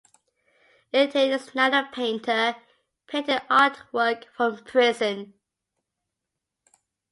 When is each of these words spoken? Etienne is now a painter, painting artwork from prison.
Etienne 0.91 1.29
is 1.33 1.53
now 1.53 1.67
a 1.79 1.87
painter, 1.93 2.55
painting 3.05 3.37
artwork 3.51 4.23
from 4.35 4.57
prison. 4.63 5.35